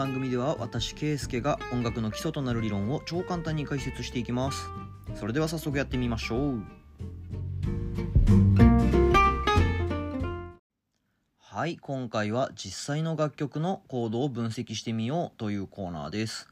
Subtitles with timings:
[0.00, 4.66] 番組では私ケイスケが音楽の基礎となる理論を超簡単に解説していきます。
[5.14, 6.62] それでは早速やってみましょう。
[11.38, 16.48] はい今回は実際の楽曲のコードを分析してみようというコーナーです。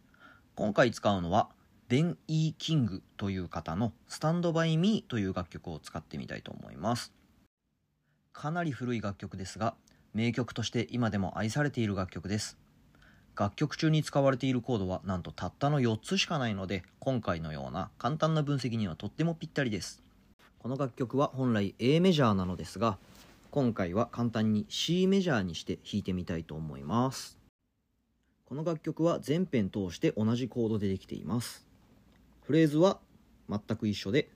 [0.54, 1.48] 今回使うのは
[1.88, 7.14] ベン・イー・キングという方の「Stand By Me」という楽曲を使ってみたいと思います。
[8.34, 9.74] かなり古い楽曲ですが
[10.12, 12.58] 名曲として今でも愛されている楽曲です。
[13.38, 20.02] 楽曲中に使われているコードはなんとたったの4つしかないので今回のような簡単な分析にはとってもぴったりです。
[20.58, 22.98] この楽曲は本来 A メジャーなのですが
[23.52, 27.38] 今回は簡単に C メジャーにして弾いてみたいと思います。
[28.44, 31.64] この楽曲は全編通して同じコードでできています。
[32.42, 32.98] フレーズは
[33.48, 34.28] 全く一緒で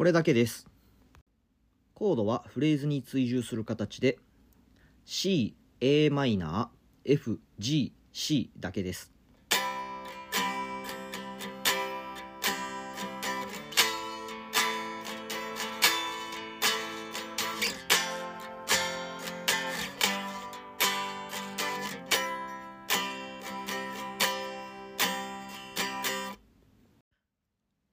[0.00, 0.66] これだけです。
[1.92, 4.18] コードはフレーズに追従する形で
[5.04, 9.12] C、a マイナー F、G、C だけです。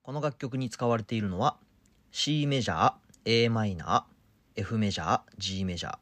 [0.03, 1.57] この楽曲に使われているのは
[2.19, 2.93] C メジャー、
[3.25, 5.97] a マイナー、F メジャー、G メジャー。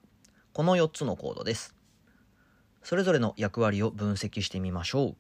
[0.54, 1.76] この4つのコードです。
[2.84, 5.16] それぞれの役割を分析してみましょう。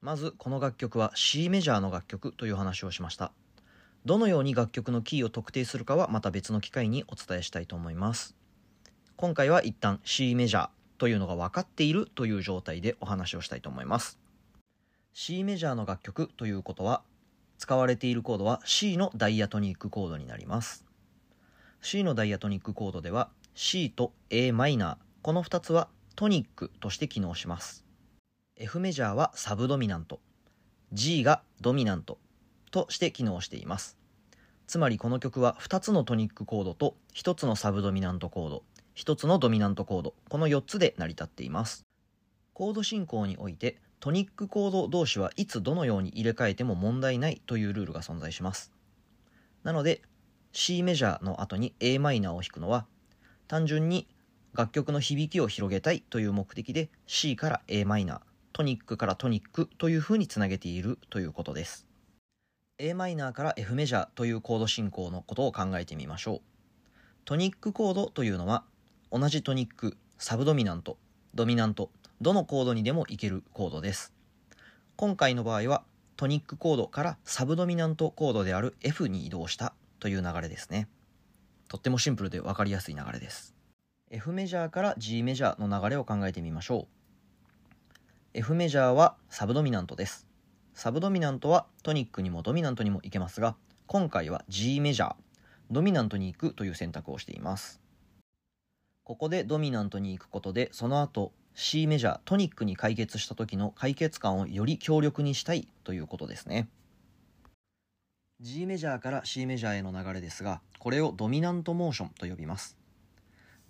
[0.00, 3.30] まず、この楽曲は C メジャーの楽曲という話をしました。
[4.04, 8.34] どのように楽曲のキーを特定するかはまた別の機会にお伝えしたいと思います。
[9.14, 14.18] 今回は一旦 C メジャーというのが分かっているという状態でお話をしたいと思います。
[15.12, 17.02] C メジャーの楽曲ということは
[17.66, 20.84] 使われているコードは C のダイアトニックコードになります。
[21.82, 27.84] C のダイアトニックコードでは C と a マイナーこの2つはトニックとして機能します。
[28.54, 30.20] F メジャーはサブドミナント。
[30.92, 32.18] G がドミナント
[32.70, 33.98] として機能しています。
[34.68, 38.62] つまりこの曲は2つのトニックコードと1つのサブドミナントコード
[38.94, 41.85] 1つのドミナントコードこの4つで成り立っています。
[42.56, 48.72] コード進行においてトニックコード同士はいつどのように入れ替えても問題ないというルールが存在します。
[49.62, 50.00] なので
[50.52, 52.86] C メジャーの後に a マイナーを弾くのは
[53.46, 54.08] 単純に
[54.54, 58.20] 楽曲の響きを広げたいという目的で C から a マイナー
[58.54, 61.84] トニックからトニックというふうにつなげているということです
[62.78, 66.40] a マイナーから F メジャーというコード進行のことを考えてみましょう
[67.26, 68.64] トニックコードというのは
[69.12, 70.96] 同じトニックサブドミナント
[71.34, 71.90] ドミナント
[72.22, 74.14] どのコードにでもいけるコードです。
[74.96, 75.84] 今回の場合は
[76.16, 80.88] トニックコードからサブドミナントコードである F に移動したという流れですね。
[81.68, 83.54] とってもシンプルで分かりやすい流れです。
[84.10, 86.86] F メジャーから G メジャーの流れを考えてみましょう。
[88.32, 90.26] F メジャーはサブドミナントです。
[90.72, 93.56] サブドミナントはトニックにもドミナントにもいけますが、
[93.86, 95.14] 今回は G メジャー、
[95.70, 97.82] ドミナントに行くという選択をしています。
[99.04, 106.68] ここでドミナントに行くことで、その後 C メジャートニックに解決した時の解決感をより強力にしたいということですね。
[108.40, 112.76] G メジャーから C メジャーへの流れですがこれをドミナントモーションと呼びます。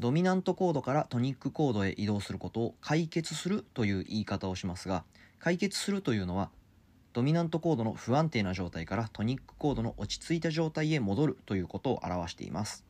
[0.00, 5.04] ドミナントコードからトニックコードへ移動することを解決するという言い方をしますが
[5.38, 6.50] 解決するというのは
[7.12, 12.85] ドミナントコードの不安定な状態からトニックコードの落ち着いた状態へ戻るということを表しています。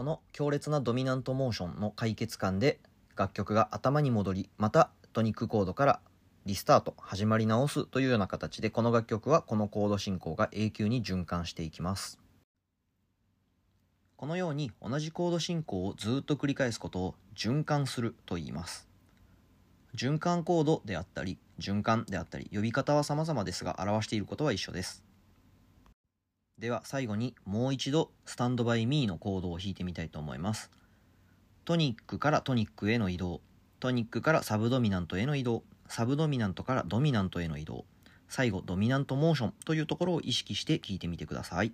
[0.00, 2.80] この強烈なドミナントモーションの解決感で
[3.16, 6.00] 楽曲が頭に戻りまたトニックコードから
[6.46, 12.18] リスタート始まり直すというような形でこの楽曲はこのコード進行が永久に循環していきます。
[14.16, 18.88] このように同じコード進行をずっと繰り返すことを循環すると言います。
[19.94, 25.09] 循環コードであったり循環であったり呼び方は様々ですが表していることは一緒です。
[26.60, 30.70] では最後にもう一度スタンドバイミーのコードを弾いてみたいと思います。
[31.64, 33.40] トニックからトニックへの移動、
[33.80, 37.86] トニックからサブドミナントへの移動、サブドミナントからドミナントへの移動、
[38.28, 41.72] 最後ドミナントモーションというところを意識して聴いてみてください。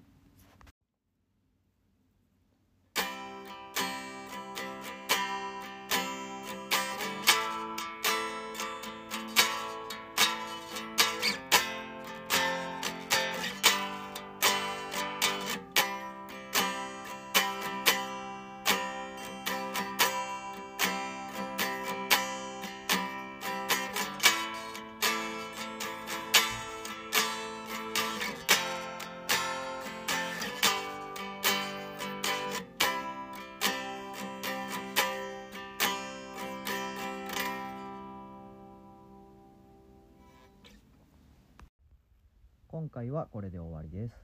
[42.76, 44.14] 今回はこれで終わりです。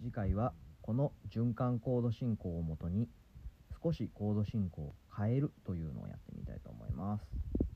[0.00, 3.10] 次回はこの循環コード進行をもとに
[3.82, 7.73] 少しコード進行を変えるというのをやってみたいと思います。